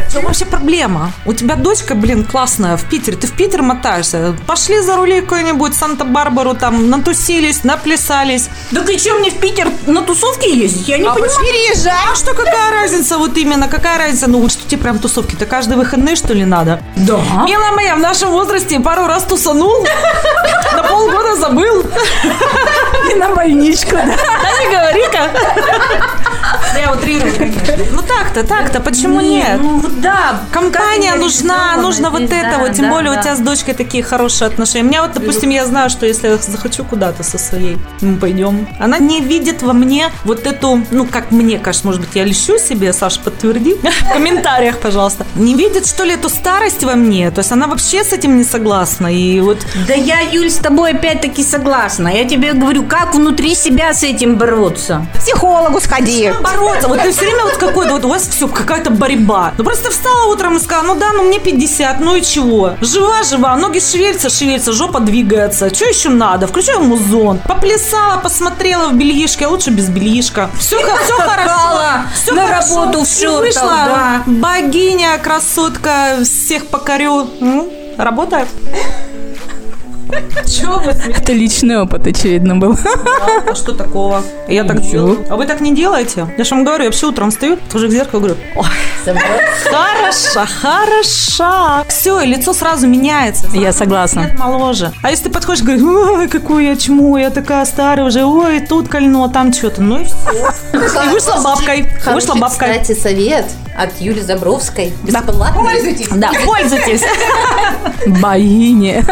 В 0.08 0.12
чем 0.12 0.24
вообще 0.24 0.46
проблема? 0.46 1.12
У 1.26 1.32
тебя 1.32 1.54
дочка, 1.54 1.94
блин, 1.94 2.24
классная 2.24 2.76
в 2.76 2.84
Питере. 2.88 3.16
Ты 3.16 3.26
в 3.26 3.32
Питер 3.32 3.62
мотаешься. 3.62 4.34
Пошли 4.46 4.80
за 4.80 4.96
рулей 4.96 5.20
какой-нибудь 5.20 5.74
Санта-Барбару, 5.74 6.54
там, 6.54 6.90
натусились, 6.90 7.62
наплясались. 7.64 8.48
Так 8.74 8.88
и 8.90 8.98
что 8.98 9.14
мне 9.14 9.30
в 9.30 9.38
Питер 9.38 9.68
на 9.86 10.02
тусовке 10.02 10.52
ездить? 10.52 10.88
Я 10.88 10.98
не 10.98 11.06
А 11.06 11.12
понимаю. 11.12 11.38
Переезжай. 11.40 11.94
А 12.10 12.16
что, 12.16 12.34
какая 12.34 12.72
разница 12.72 13.18
вот 13.18 13.36
именно? 13.36 13.68
Какая 13.68 13.98
разница? 13.98 14.26
Ну 14.28 14.40
вот 14.40 14.50
что 14.52 14.66
тебе 14.68 14.80
прям 14.82 14.98
тусовки-то 14.98 15.46
каждые 15.46 15.76
выходные, 15.78 16.16
что 16.16 16.34
ли, 16.34 16.44
надо? 16.44 16.80
Да. 16.96 17.20
Милая 17.30 17.72
моя, 17.72 17.94
в 17.94 18.00
нашем 18.00 18.30
возрасте 18.30 18.80
пару 18.80 19.06
раз 19.06 19.22
тусанул, 19.24 19.86
на 20.72 20.82
полгода 20.82 21.36
забыл. 21.36 21.84
И 23.10 23.14
на 23.14 23.34
больничку, 23.34 23.92
да. 23.92 24.04
Да 24.06 24.60
не 24.60 24.74
говори-ка. 24.74 25.30
Я 26.78 26.92
утрирую, 26.92 27.32
конечно. 27.36 27.84
Ну 27.92 28.02
так-то, 28.02 28.44
так-то, 28.44 28.80
почему 28.80 29.20
нет? 29.20 29.58
Ну 29.60 29.82
да. 29.98 30.40
Компания 30.52 31.14
нужна, 31.14 31.76
нужно 31.76 32.10
вот 32.10 32.22
это 32.22 32.58
вот. 32.58 32.72
Тем 32.72 32.90
более 32.90 33.12
у 33.12 33.20
тебя 33.20 33.34
с 33.34 33.40
дочкой 33.40 33.74
такие 33.74 34.02
хорошие 34.02 34.46
отношения. 34.46 34.84
У 34.84 34.88
меня 34.88 35.02
вот, 35.02 35.12
допустим, 35.12 35.50
я 35.50 35.66
знаю, 35.66 35.90
что 35.90 36.06
если 36.06 36.28
я 36.28 36.36
захочу 36.36 36.84
куда-то 36.84 37.22
со 37.22 37.38
своей, 37.38 37.76
мы 38.00 38.16
пойдем. 38.16 38.68
Она 38.78 38.98
не 38.98 39.20
видит 39.20 39.62
во 39.62 39.72
мне 39.72 40.10
вот 40.24 40.46
эту, 40.46 40.82
ну, 40.90 41.06
как 41.06 41.30
мне 41.30 41.58
кажется, 41.58 41.86
может 41.86 42.00
быть, 42.00 42.10
я 42.14 42.24
лещу 42.24 42.58
себе, 42.58 42.92
Саша, 42.92 43.20
подтверди 43.20 43.74
в 44.04 44.12
комментариях, 44.12 44.78
пожалуйста. 44.78 45.26
Не 45.34 45.54
видит, 45.54 45.86
что 45.86 46.04
ли, 46.04 46.14
эту 46.14 46.28
старость 46.28 46.84
во 46.84 46.94
мне. 46.94 47.30
То 47.30 47.40
есть 47.40 47.52
она 47.52 47.66
вообще 47.66 48.04
с 48.04 48.12
этим 48.12 48.38
не 48.38 48.44
согласна. 48.44 49.08
И 49.08 49.40
вот 49.40 49.58
Да 49.88 49.94
я, 49.94 50.20
Юль, 50.20 50.50
с 50.50 50.56
тобой 50.56 50.92
опять-таки 50.92 51.42
согласна. 51.42 52.08
Я 52.08 52.24
тебе 52.24 52.52
говорю, 52.52 52.84
как 52.84 52.99
внутри 53.12 53.54
себя 53.54 53.92
с 53.92 54.02
этим 54.02 54.36
бороться. 54.36 55.06
К 55.14 55.18
психологу 55.18 55.80
сходи. 55.80 56.32
бороться. 56.42 56.88
Вот 56.88 57.02
ты 57.02 57.10
все 57.12 57.22
время 57.22 57.44
вот 57.44 57.56
какой-то, 57.56 57.92
вот 57.92 58.04
у 58.04 58.08
вас 58.08 58.28
все 58.28 58.48
какая-то 58.48 58.90
борьба. 58.90 59.52
Ну 59.58 59.64
просто 59.64 59.90
встала 59.90 60.26
утром 60.32 60.56
и 60.56 60.60
сказала, 60.60 60.84
ну 60.86 60.94
да, 60.96 61.12
ну 61.12 61.22
мне 61.24 61.38
50, 61.38 62.00
ну 62.00 62.14
и 62.16 62.22
чего? 62.22 62.74
Жива, 62.80 63.22
жива, 63.22 63.56
ноги 63.56 63.78
шевелятся, 63.80 64.28
шевелятся, 64.30 64.72
жопа 64.72 65.00
двигается. 65.00 65.74
Что 65.74 65.86
еще 65.86 66.08
надо? 66.08 66.46
Включаю 66.46 66.80
музон. 66.80 67.38
Поплясала, 67.46 68.18
посмотрела 68.18 68.88
в 68.88 68.94
бельишке, 68.94 69.46
а 69.46 69.48
лучше 69.48 69.70
без 69.70 69.88
бельишка. 69.88 70.50
Все, 70.58 70.78
все 70.78 71.14
хорошо. 71.16 72.04
Все 72.14 72.32
на 72.32 72.48
работу 72.48 73.04
в 73.04 73.08
шортах, 73.08 73.40
Вышла 73.40 73.62
да. 73.86 74.22
богиня, 74.26 75.18
красотка, 75.18 76.18
всех 76.24 76.66
покорю. 76.66 77.28
М, 77.40 77.68
Работает. 77.98 78.48
Чего 80.46 80.78
вы 80.78 80.90
Это 80.92 81.32
личный 81.32 81.80
опыт, 81.80 82.06
очевидно, 82.06 82.56
был. 82.56 82.76
а 83.48 83.54
что 83.54 83.72
такого? 83.72 84.22
Я 84.48 84.64
так 84.64 84.80
делаю. 84.82 85.24
А 85.28 85.36
вы 85.36 85.46
так 85.46 85.60
не 85.60 85.74
делаете? 85.74 86.26
Я 86.36 86.44
же 86.44 86.54
вам 86.54 86.64
говорю, 86.64 86.84
я 86.84 86.90
вообще 86.90 87.06
утром 87.06 87.30
встаю, 87.30 87.58
тоже 87.70 87.88
к 87.88 87.90
зеркалу 87.90 88.22
говорю, 88.24 88.36
ой, 88.56 88.66
хороша, 89.70 90.46
хороша. 90.46 91.84
Все, 91.88 92.20
и 92.20 92.26
лицо 92.26 92.52
сразу 92.52 92.86
меняется. 92.86 93.46
Я 93.54 93.72
согласна. 93.72 94.30
Моложе. 94.38 94.92
А 95.02 95.10
если 95.10 95.24
ты 95.24 95.30
подходишь 95.30 95.62
и 95.62 95.64
говоришь, 95.64 95.82
ой, 95.82 96.28
какую 96.28 96.64
я 96.64 96.76
чму, 96.76 97.16
я 97.16 97.30
такая 97.30 97.64
старая 97.64 98.06
уже, 98.06 98.24
ой, 98.24 98.60
тут 98.60 98.88
кольно, 98.88 99.28
там 99.28 99.52
что-то. 99.52 99.82
Ну 99.82 100.00
и 100.00 100.04
все. 100.04 100.14
И 100.72 101.08
вышла 101.08 101.40
бабкой. 101.42 101.88
Вышла 102.12 102.34
бабкой. 102.34 102.80
кстати, 102.80 102.98
совет 102.98 103.46
от 103.82 104.00
Юли 104.00 104.20
Забровской. 104.20 104.92
Бесплатно. 105.02 105.52
Пользуйтесь. 105.54 106.08
Да, 106.08 106.30
пользуйтесь. 106.44 107.02
Богиня. 108.20 109.04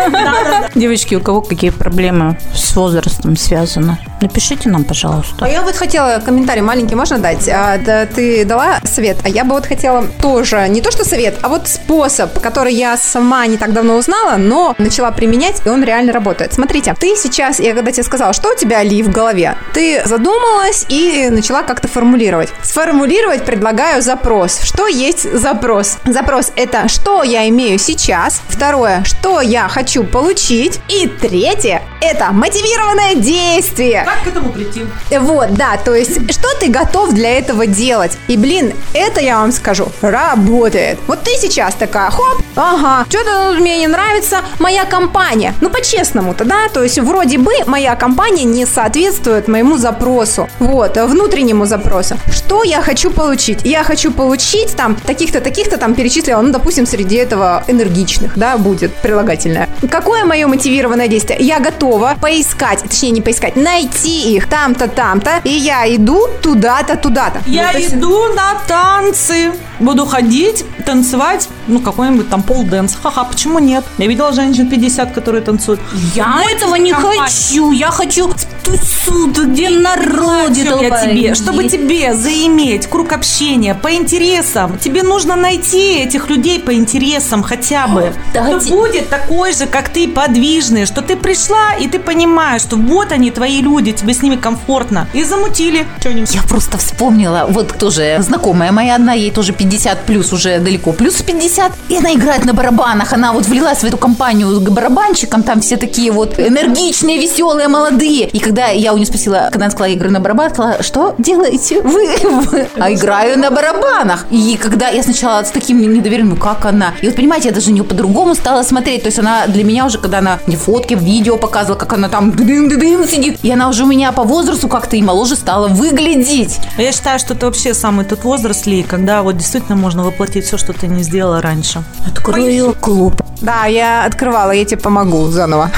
Девочки, 0.75 1.15
у 1.15 1.21
кого 1.21 1.41
какие 1.41 1.71
проблемы 1.71 2.39
с 2.55 2.75
возрастом 2.77 3.37
связаны? 3.37 3.99
Напишите 4.21 4.69
нам, 4.69 4.85
пожалуйста. 4.85 5.45
А 5.45 5.49
я 5.49 5.63
вот 5.63 5.77
хотела 5.77 6.21
комментарий 6.25 6.63
маленький, 6.63 6.95
можно 6.95 7.19
дать? 7.19 7.49
А, 7.49 7.79
да, 7.79 8.07
ты 8.07 8.45
дала 8.45 8.79
совет, 8.85 9.19
а 9.25 9.29
я 9.29 9.45
бы 9.45 9.55
вот 9.55 9.67
хотела 9.67 10.05
тоже, 10.21 10.69
не 10.69 10.81
то 10.81 10.91
что 10.91 11.05
совет, 11.05 11.39
а 11.43 11.49
вот 11.49 11.69
способ, 11.69 12.41
который 12.41 12.75
я 12.75 12.97
сама 12.97 13.47
не 13.47 13.57
так 13.57 13.73
давно 13.73 13.97
узнала, 13.97 14.37
но 14.37 14.75
начала 14.79 15.11
применять, 15.13 15.63
и 15.65 15.69
он 15.69 15.85
реально 15.85 16.13
работает. 16.13 16.53
Смотрите, 16.53 16.95
ты 16.99 17.15
сейчас, 17.17 17.61
я 17.61 17.75
когда 17.75 17.93
тебе 17.93 18.03
сказала, 18.03 18.33
что 18.33 18.53
у 18.53 18.57
тебя 18.57 18.83
ли 18.83 19.03
в 19.03 19.11
голове, 19.11 19.57
ты 19.73 20.03
задумалась 20.05 20.85
и 20.89 21.29
начала 21.31 21.63
как-то 21.63 21.89
формулировать. 21.89 22.49
Сформулировать 22.63 23.45
предлагаю 23.45 24.03
запрос. 24.03 24.61
Что 24.63 24.87
есть 24.89 25.33
запрос? 25.33 25.99
Запрос 26.05 26.53
это 26.57 26.89
что 26.89 27.23
я 27.23 27.49
имею 27.49 27.79
сейчас, 27.79 28.41
второе, 28.49 29.03
что 29.05 29.41
я 29.41 29.69
хочу 29.69 30.05
получить, 30.05 30.81
и 30.89 31.07
третье 31.07 31.83
это 32.01 32.33
мотивированное 32.33 33.15
действие. 33.15 34.08
Как 34.09 34.25
к 34.25 34.27
этому 34.29 34.51
прийти? 34.53 34.87
Вот, 35.11 35.53
да, 35.53 35.77
то 35.77 35.95
есть, 35.95 36.33
что 36.33 36.49
ты 36.59 36.69
готов 36.69 37.13
для 37.13 37.39
этого 37.39 37.67
делать? 37.67 38.17
И, 38.27 38.39
блин, 38.39 38.73
это 38.95 39.21
я 39.21 39.37
вам 39.37 39.53
скажу, 39.53 39.89
работает. 40.01 40.99
Вот 41.07 41.23
ты 41.25 41.33
сейчас 41.33 41.75
такая, 41.75 42.11
хоп, 42.11 42.41
ага, 42.57 43.05
что-то 43.11 43.55
мне 43.61 43.81
не 43.81 43.87
нравится 43.87 44.39
моя 44.61 44.87
компания. 44.87 45.53
Ну, 45.61 45.69
по-честному-то, 45.69 46.47
да, 46.47 46.69
то 46.73 46.83
есть, 46.83 46.99
вроде 46.99 47.37
бы 47.37 47.53
моя 47.67 47.97
компания 47.97 48.45
не 48.45 48.65
соответствует 48.65 49.47
моему 49.47 49.77
запросу, 49.77 50.49
вот, 50.59 50.97
внутреннему 50.97 51.67
запросу. 51.67 52.17
Что 52.33 52.65
я 52.65 52.81
хочу 52.81 53.11
получить? 53.11 53.61
Я 53.65 53.85
хочу 53.85 54.11
получить 54.11 54.75
там 54.75 54.95
таких-то, 54.95 55.43
таких-то 55.43 55.77
там 55.77 55.95
перечислила, 55.95 56.41
ну, 56.41 56.51
допустим, 56.51 56.87
среди 56.87 57.17
этого 57.17 57.63
энергичных, 57.69 58.39
да, 58.39 58.57
будет 58.57 58.95
прилагательное. 58.95 59.69
Какое 59.91 60.25
мое 60.25 60.47
мотивированное 60.47 61.09
действие? 61.09 61.41
Я 61.41 61.61
готова 61.61 62.17
поискать, 62.19 62.83
точнее, 62.83 63.11
не 63.11 63.21
поискать, 63.21 63.55
найти 63.57 63.98
их 64.05 64.49
там-то, 64.49 64.89
там-то, 64.89 65.41
и 65.45 65.51
я 65.51 65.87
иду 65.95 66.29
туда-то, 66.43 66.97
туда-то. 66.97 67.43
Я 67.47 67.71
есть- 67.71 67.95
иду 67.95 68.33
на 68.35 68.55
танцы. 68.67 69.53
Буду 69.81 70.07
ходить, 70.07 70.65
танцевать, 70.85 71.49
ну, 71.69 71.79
какой-нибудь 71.81 72.29
там 72.29 72.43
пол-дэнс. 72.43 72.97
Ха-ха, 73.01 73.25
почему 73.25 73.59
нет? 73.61 73.85
Я 73.99 74.07
видела 74.07 74.33
женщин 74.33 74.69
50, 74.69 75.13
которые 75.13 75.43
танцуют. 75.43 75.81
Я 76.15 76.43
этого 76.51 76.75
не 76.75 76.91
компания. 76.91 77.23
хочу. 77.23 77.71
Я 77.73 77.91
хочу 77.91 78.29
в 78.29 78.35
тусу, 78.65 79.31
где 79.31 79.71
народ. 79.71 80.51
Я 80.57 80.91
тебе? 81.05 81.35
Чтобы 81.35 81.69
тебе 81.69 82.15
заиметь 82.15 82.89
круг 82.89 83.13
общения 83.13 83.75
по 83.75 83.95
интересам, 83.95 84.79
тебе 84.79 85.03
нужно 85.03 85.37
найти 85.37 85.99
этих 85.99 86.29
людей 86.29 86.59
по 86.59 86.75
интересам 86.75 87.43
хотя 87.43 87.87
бы. 87.87 88.13
Кто 88.33 88.59
будет 88.69 89.09
такой 89.09 89.53
же, 89.53 89.67
как 89.67 89.91
ты, 89.91 90.09
подвижный, 90.09 90.87
что 90.87 91.03
ты 91.03 91.17
пришла 91.17 91.75
и 91.79 91.87
ты 91.87 91.99
понимаешь, 91.99 92.63
что 92.63 92.77
вот 92.77 93.13
они, 93.13 93.31
твои 93.31 93.61
люди, 93.61 93.93
тебе 93.93 94.13
с 94.13 94.23
ними 94.23 94.37
комфортно. 94.37 95.07
И 95.13 95.23
замутили. 95.23 95.87
Я 96.05 96.43
просто 96.43 96.79
вспомнила, 96.79 97.47
вот 97.49 97.79
тоже 97.79 98.17
знакомая 98.21 98.73
моя 98.73 98.97
одна, 98.97 99.13
ей 99.13 99.31
тоже 99.31 99.53
50 99.53 99.68
плюс, 100.07 100.33
уже 100.33 100.59
далеко 100.59 100.93
плюс 100.93 101.23
50, 101.23 101.73
и 101.89 101.97
она 101.97 102.15
играет 102.15 102.45
на 102.45 102.55
барабанах, 102.55 103.13
она 103.13 103.33
вот 103.33 103.47
влилась 103.47 103.79
в 103.79 103.85
эту 103.85 103.97
компанию 103.97 104.61
к 104.61 104.71
барабанщикам, 104.71 105.43
там 105.43 105.61
все 105.61 105.77
такие 105.77 106.11
вот 106.11 106.39
энергичные, 106.39 107.19
веселые, 107.19 107.69
молодые. 107.69 108.29
И 108.29 108.39
когда 108.39 108.69
я 108.69 108.93
у 108.93 108.97
нее 108.97 109.07
спросила, 109.07 109.49
когда 109.53 109.67
она 109.67 109.71
сказала, 109.71 109.89
я 109.89 109.95
играю 109.95 110.13
на 110.13 110.21
барабанах, 110.21 110.53
сказала, 110.55 110.83
что 110.83 111.15
делаете 111.19 111.81
вы? 111.81 112.09
А 112.79 112.93
играю 112.93 113.39
на 113.39 113.51
барабанах. 113.51 114.27
И 114.31 114.59
когда 114.61 114.89
я 114.89 115.03
сначала 115.03 115.43
с 115.43 115.51
таким 115.51 115.81
недоверием, 115.81 116.31
ну 116.31 116.37
как 116.37 116.65
она? 116.67 116.95
И 117.03 117.07
вот 117.07 117.17
понимаете, 117.17 117.49
я 117.49 117.55
даже 117.55 117.73
нее 117.73 117.85
по-другому 117.85 118.35
стала 118.35 118.63
смотреть, 118.63 119.03
то 119.03 119.07
есть 119.09 119.19
она 119.19 119.47
для 119.47 119.65
меня 119.65 119.87
уже, 119.87 119.99
когда 119.99 120.19
она 120.19 120.39
мне 120.47 120.57
фотки, 120.57 120.95
видео 120.95 121.37
показывала, 121.37 121.79
как 121.79 121.93
она 121.93 122.09
там 122.09 122.31
дым-дым 122.31 123.07
сидит, 123.07 123.39
и 123.43 123.51
она 123.51 123.69
уже 123.69 123.85
у 123.85 123.87
меня 123.87 124.13
по 124.13 124.23
возрасту 124.23 124.69
как-то 124.69 124.97
и 124.97 125.03
моложе 125.03 125.37
стала 125.37 125.69
выглядеть. 125.69 126.59
Я 126.77 126.93
считаю, 126.93 127.19
что 127.19 127.35
это 127.35 127.47
вообще 127.47 127.75
самый 127.75 128.05
тот 128.05 128.25
возраст, 128.25 128.67
Ли, 128.67 128.83
когда 128.83 129.23
вот 129.23 129.37
действительно 129.59 129.83
можно 129.83 130.05
воплотить 130.05 130.45
все, 130.45 130.57
что 130.57 130.73
ты 130.73 130.87
не 130.87 131.03
сделала 131.03 131.43
раньше. 131.43 131.83
Открою 132.07 132.75
клуб. 132.81 133.21
Да, 133.41 133.67
я 133.67 134.05
открывала, 134.05 134.53
я 134.53 134.65
тебе 134.65 134.81
помогу 134.81 135.27
заново. 135.29 135.71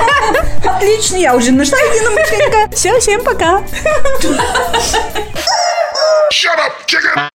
Отлично, 0.64 1.16
я 1.16 1.36
уже 1.36 1.52
нашла 1.52 1.78
единомышленника. 1.78 2.74
Все, 2.74 2.98
всем 2.98 3.22
пока. 3.22 3.62
Shut 6.32 6.58
up, 6.58 6.72
chicken! 6.86 7.28